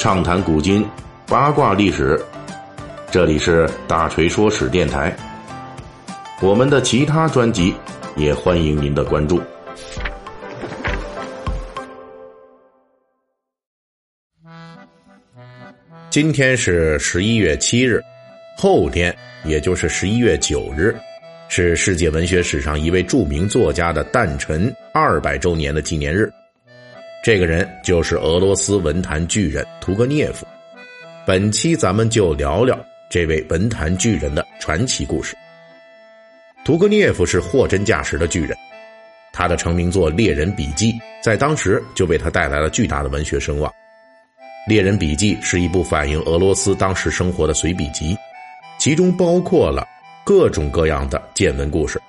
[0.00, 0.82] 畅谈古今，
[1.26, 2.18] 八卦历史。
[3.10, 5.14] 这里是大锤说史电台。
[6.40, 7.74] 我们的其他专辑
[8.16, 9.42] 也欢迎您的关注。
[16.08, 18.00] 今天是十一月七日，
[18.56, 20.96] 后天也就是十一月九日，
[21.50, 26.32] 是世界文学史上一位著名作家的诞辰二百周年的纪念日。
[27.22, 30.46] 这个人就是俄罗斯文坛巨人屠格涅夫。
[31.26, 32.78] 本期咱们就聊聊
[33.10, 35.36] 这位文坛巨人的传奇故事。
[36.64, 38.56] 屠格涅夫是货真价实的巨人，
[39.34, 43.70] 他的成名作《猎人笔记》在当时就为他带来了巨大的文学声望。
[44.66, 48.16] 《猎人笔记》是一部反映俄罗斯当时生活的随笔集，
[48.78, 49.86] 其中包括了
[50.24, 52.00] 各种各样的见闻故事，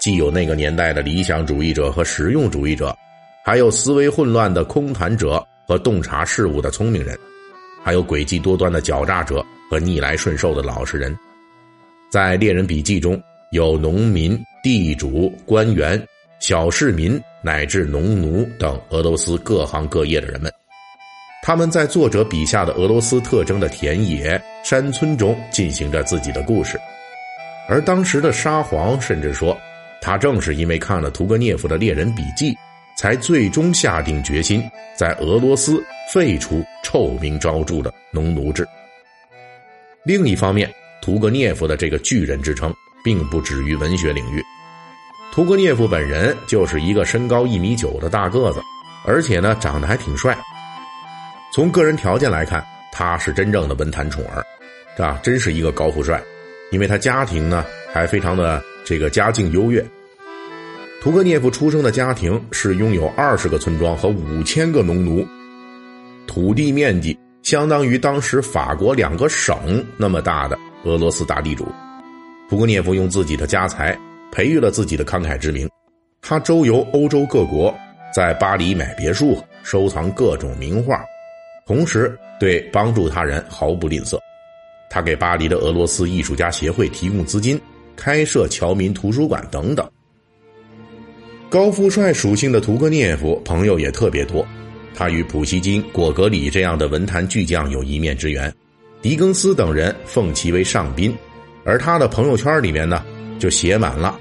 [0.00, 2.96] 既有那个年代的理想主义者和实用主义者，
[3.46, 7.14] 还有思维混乱的空谈者和洞察事物的聪明人，
[7.82, 11.14] 还有诡计多端的狡诈者和逆来顺受的老实人。
[12.10, 16.02] 在《猎人笔记》中有农民、地主、官员、
[16.40, 20.50] 小市民乃至农奴等俄罗斯各行各业的人们。
[21.42, 26.80] 他们在作者笔下的俄罗斯特征的田野、山村中进行着自己的故事，
[27.68, 29.54] 而当时的沙皇甚至说，
[30.00, 32.52] 他正是因为看了屠格涅夫的《猎人笔记》，
[32.96, 34.62] 才最终下定决心
[34.96, 38.66] 在俄罗斯废除臭名昭著的农奴制。
[40.04, 44.42] 另一方面，屠格涅夫的这个巨人之称，并不止于文学领域，
[45.32, 48.60] 屠格涅夫本人就是一个身高一米九的大个子，
[49.06, 50.36] 而且呢，长得还挺帅。
[51.52, 54.44] 从个人条件来看，他是真正的文坛宠儿，
[54.96, 56.22] 这真是一个高富帅。
[56.70, 59.84] 因为他家庭呢还非常的这个家境优越。
[61.04, 65.22] 屠格涅夫出生的家庭是拥有二十个村庄和五千个农奴，
[66.26, 71.68] 土地面积相当于当时法国两个省那么大的俄罗斯大地主。
[72.48, 73.94] 屠格涅夫用自己的家财
[74.32, 75.68] 培育了自己的慷慨之名，
[76.22, 77.74] 他周游欧洲各国，
[78.10, 81.04] 在巴黎买别墅，收藏各种名画。
[81.66, 84.18] 同时，对帮助他人毫不吝啬。
[84.88, 87.60] 他给巴黎的俄罗斯艺术家协会提供资金，
[87.94, 89.86] 开设侨民图书馆等等。
[91.54, 94.44] 高富帅属性的屠格涅夫朋友也特别多，
[94.92, 98.52] 他与普希金、果戈里这样的文坛巨匠有一面之缘，
[99.00, 101.16] 狄更斯等人奉其为上宾，
[101.64, 103.04] 而他的朋友圈里面呢，
[103.38, 104.18] 就写满了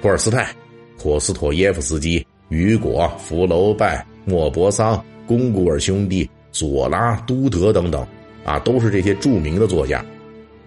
[0.00, 0.54] 托尔斯泰、
[0.96, 6.30] 托斯妥耶夫斯基、雨果、福楼拜、莫泊桑、龚古尔兄弟。
[6.52, 8.06] 左拉、都德等等，
[8.44, 10.02] 啊，都是这些著名的作家。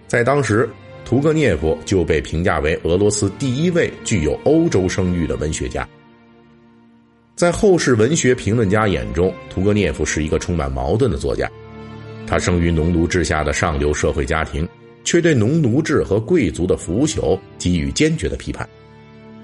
[0.06, 0.68] 在当时，
[1.04, 5.88] 屠格涅夫就被评价为俄罗斯第一位具有欧洲声誉的文学家。
[7.34, 11.50] 在后世文学评论家眼中，屠格涅夫是一个充满矛盾的作家。
[12.26, 14.68] 他生于农奴制下的上流社会家庭，
[15.02, 18.68] 却对农奴制和贵族的腐朽给予坚决的批判。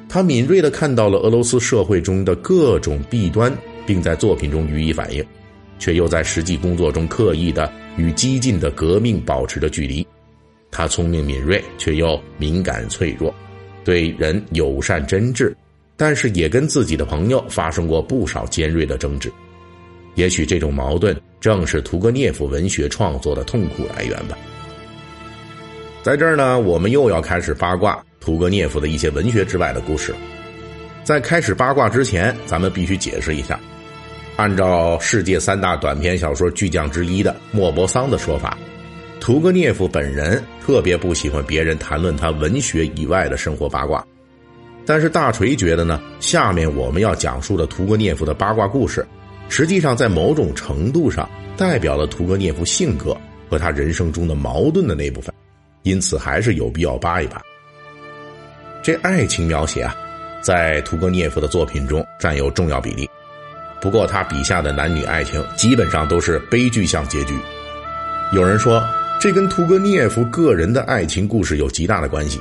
[0.08, 3.52] 他敏锐地看到了俄罗斯社会中的各种弊端，
[3.84, 5.24] 并在作品中予以反映。
[5.78, 10.06] 却又在实际工作中刻意的与激进的革命保持着距离。
[10.76, 13.34] 他聪明敏锐，却又敏感脆弱，
[13.82, 15.50] 对人友善真挚，
[15.96, 19.32] 但是也跟自己的朋友发生过不少尖锐的争执。
[20.16, 24.36] 也许这种矛盾正是屠格涅夫文学创作的痛苦来源吧。
[26.02, 30.14] 在这儿呢，我们又要开始八卦屠格涅夫的一些文学之外的故事。
[31.04, 33.58] 在开始八卦之前，咱们必须解释一下。
[34.36, 38.58] 按照世界三大短篇小说巨匠之一的莫泊桑的说法，
[39.20, 44.04] 屠格涅夫本人特别不喜欢别人谈论他文学以外的生活八卦。
[44.84, 49.04] 但是大锤觉得呢，下面我们要讲述的屠格涅夫的八卦故事，
[49.48, 53.16] 实际上在某种程度上代表了屠格涅夫性格
[53.50, 55.34] 和他人生中的矛盾的那部分，
[55.82, 57.42] 因此还是有必要扒一扒。
[58.80, 59.96] 这爱情描写啊，
[60.40, 63.08] 在屠格涅夫的作品中占有重要比例。
[63.80, 67.34] 不过，他笔下的男女爱情基本上都是悲剧向结局。
[68.32, 68.82] 有人说，
[69.26, 72.40] 这跟屠格涅夫个人的爱情故事有极大的关系。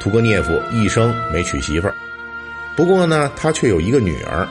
[0.00, 1.94] 屠格涅夫一生没娶媳妇儿，
[2.74, 4.48] 不过呢，他却有一个女儿，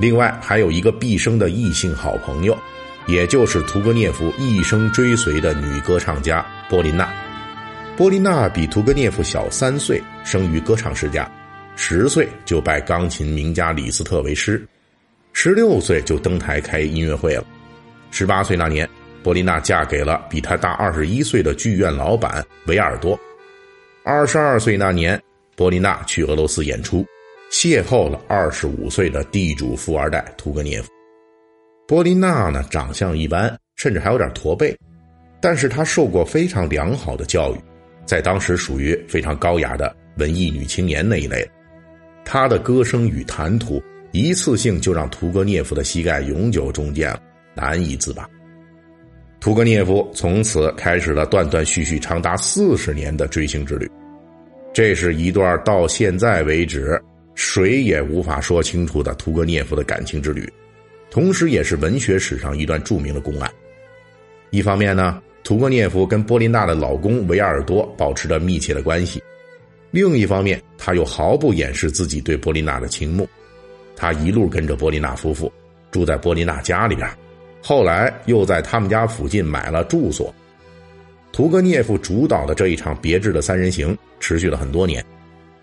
[0.00, 2.56] 另外还有一个毕生的异性好朋友，
[3.06, 7.12] 也就是屠格涅夫一生追随的女歌唱家波琳娜。
[7.94, 11.30] 波琳娜比屠格涅夫小三岁，生于歌唱世家，
[11.76, 14.66] 十岁就拜钢琴名家李斯特为师。
[15.34, 17.44] 十六岁就登台开音乐会了，
[18.10, 18.88] 十八岁那年，
[19.24, 23.18] 波琳娜嫁给了比她大二十一岁的剧院老板维尔多。
[24.04, 25.20] 二十二岁那年，
[25.56, 27.02] 波琳娜去俄罗斯演出，
[27.50, 30.90] 邂逅了二十五岁的地主富二代屠格涅夫。
[31.88, 34.76] 波琳娜呢，长相一般，甚至还有点驼背，
[35.40, 37.58] 但是她受过非常良好的教育，
[38.04, 41.50] 在当时属于非常高雅的文艺女青年那一类。
[42.26, 43.82] 她的歌声与谈吐，
[44.12, 47.22] 一次性就让屠格涅夫的膝盖永久中箭了，
[47.54, 48.28] 难以自拔。
[49.44, 53.86] 屠格涅夫从此开始了断断续续长达四十年的追星之旅，
[54.72, 56.98] 这是一段到现在为止
[57.34, 60.50] 谁也无法说清楚的屠格涅夫的感情之旅。
[61.10, 63.52] 同时，也是文学史上一段著名的公案。
[64.48, 69.20] 一方面呢，屠格涅夫跟波琳娜的老公维尔多保持着密切的关系；
[69.90, 73.28] 另一方面，他又毫不掩饰自己对波琳娜的倾慕。
[73.94, 75.52] 他一路跟着波琳娜夫妇
[75.90, 77.06] 住在波琳娜家里边，
[77.66, 80.32] 后来又在他们家附近买了住所。
[81.32, 85.02] 屠格涅夫主导的这一场别致的三人行持续了很多年。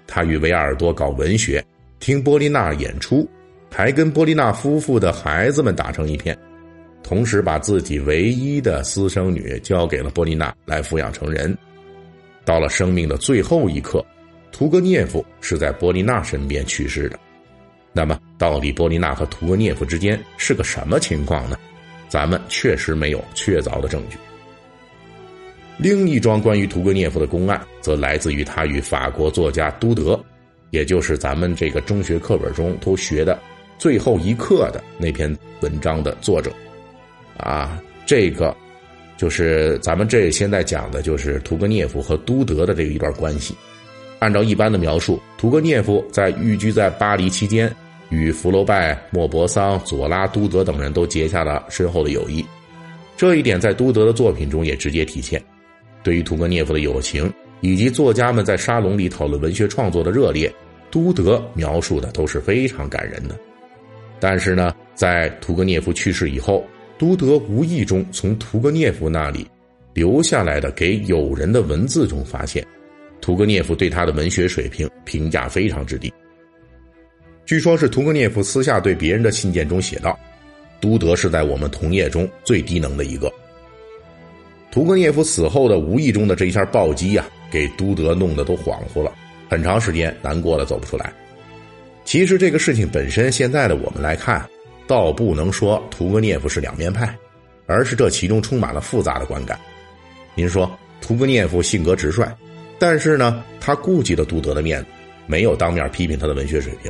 [0.07, 1.63] 他与维尔多搞文学，
[1.99, 3.29] 听波利娜演出。
[3.69, 6.35] 还跟波丽娜夫妇的孩子们打成一片，
[7.03, 11.55] 同时把自己唯一的私生女交给了波丽娜来抚养成人。
[12.43, 14.03] 到了生命的最后一刻，
[14.51, 17.19] 屠格涅夫是在波丽娜身边去世的。
[17.93, 21.57] 那么，到底波丽娜和屠格涅夫之间是个什么情况呢？
[22.11, 24.17] 咱们确实没有确凿的证据。
[25.77, 30.21] 另一桩关于屠格涅夫的公案，则来自于他与法国作家都德，
[30.71, 33.39] 也就是咱们这个中学课本中都学的。
[33.77, 36.51] 最后一刻的那篇文章的作者，
[37.37, 38.53] 啊，这个
[39.15, 43.55] 就是咱们这现在讲的，就是屠格涅夫和都德的这一段关系。
[44.19, 47.73] 按照一般的描述，屠格涅夫在寓居在巴黎期间，
[48.11, 52.45] 与福楼拜、莫泊桑、左拉、都德等人都结下了深厚的友谊。
[53.17, 55.41] 这一点在都德的作品中也直接体现。
[56.03, 57.31] 对于屠格涅夫的友情，
[57.61, 60.53] 以及作家们在沙龙里讨论文学创作的热烈，
[60.89, 63.35] 都德描述的都是非常感人的。
[64.19, 66.65] 但是呢，在屠格涅夫去世以后，
[66.97, 69.47] 都德无意中从屠格涅夫那里
[69.93, 72.65] 留下来的给友人的文字中发现，
[73.21, 76.11] 屠格涅夫对他的文学水平评价非常之低。
[77.51, 80.17] 据说，是屠格涅夫私下对别人的信件中写道
[80.79, 83.29] ：“都德是在我们同业中最低能的一个。”
[84.71, 89.13] 屠格涅夫死后的无意中的这一下暴击呀，给都德弄得都恍惚了，
[89.49, 91.11] 很长时间难过的走不出来。
[92.05, 94.49] 其实这个事情本身，现在的我们来看，
[94.87, 97.13] 倒不能说屠格涅夫是两面派，
[97.65, 99.59] 而是这其中充满了复杂的观感。
[100.35, 100.71] 您说
[101.01, 102.25] 屠格涅夫性格直率，
[102.79, 104.87] 但是呢，他顾及了都德的面子，
[105.27, 106.89] 没有当面批评他的文学水平。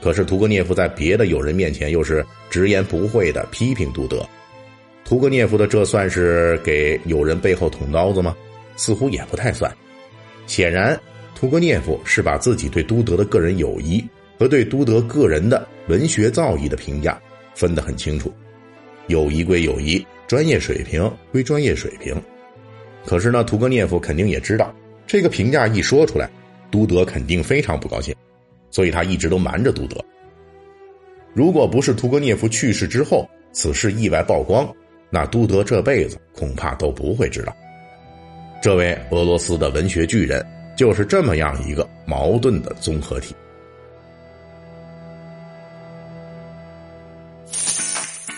[0.00, 4.26] 可是屠格涅夫在别的友人面前又是直言不讳的批评杜德。
[5.04, 8.36] 屠格涅夫的这算是给友人背后捅刀子吗？
[8.76, 9.70] 似乎也不太算。
[10.46, 10.98] 显然，
[11.34, 14.04] 屠格涅夫是把自己对都德的个人友谊。
[14.38, 17.20] 和对都德个人的文学造诣的评价
[17.54, 18.32] 分得很清楚，
[19.08, 22.16] 友谊归友谊，专业水平归专业水平。
[23.04, 24.74] 可是呢，屠格涅夫肯定也知道，
[25.06, 26.26] 这个评价一说出来，
[26.70, 28.14] 都德肯定非常不高兴，
[28.70, 30.02] 所以他一直都瞒着都德。
[31.34, 34.68] 如果不是屠格涅夫去世之后此事意外曝光，
[35.10, 37.56] 那都德这辈子恐怕都不会知道，
[38.62, 40.44] 这位俄罗斯的文学巨人
[40.76, 43.34] 就是这么样一个矛盾的综合体。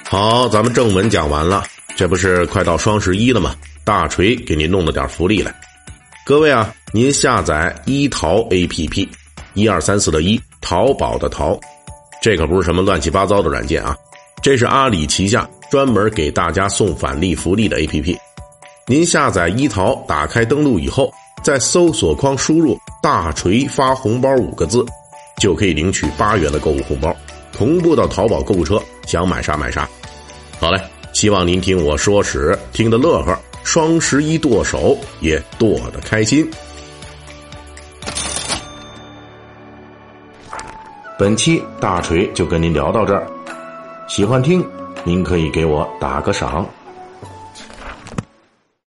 [0.05, 1.65] 好，咱们正文讲完了，
[1.97, 3.55] 这不是快到双十一了吗？
[3.85, 5.53] 大锤给您弄了点福利来，
[6.25, 9.09] 各位啊，您下载一淘 APP，
[9.55, 11.59] 一二三四的一，淘宝的淘，
[12.21, 13.97] 这可不是什么乱七八糟的软件啊，
[14.43, 18.17] 这是阿里旗下专门给大家送返利福利的 APP。
[18.87, 24.85] 您下载一淘，打开登录以后，在搜索框输入“大锤发红包”五个字，
[25.39, 27.17] 就可以领取八元的购物红包，
[27.53, 29.89] 同步到淘宝购物车，想买啥买啥。
[30.59, 30.81] 好嘞，
[31.13, 36.49] 希望您听我说史听得乐呵，双十一剁手也剁得开心。
[41.23, 43.25] 本期大锤就跟您聊到这儿，
[44.09, 44.61] 喜欢听
[45.05, 46.67] 您可以给我打个赏。